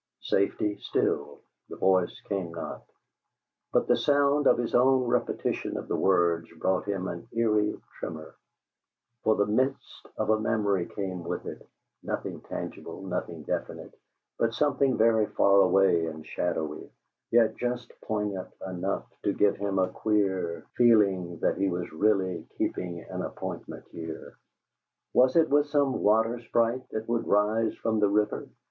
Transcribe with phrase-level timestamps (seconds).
[0.33, 2.81] '"Safety still; the voice came not.
[3.71, 8.33] But the sound of his own repetition of the words brought him an eerie tremor;
[9.23, 11.69] for the mist of a memory came with it;
[12.01, 13.93] nothing tangible, nothing definite,
[14.39, 16.89] but something very far away and shadowy,
[17.29, 23.01] yet just poignant enough to give him a queer feeling that he was really keeping
[23.07, 24.33] an appointment here.
[25.13, 28.49] Was it with some water sprite that would rise from the river?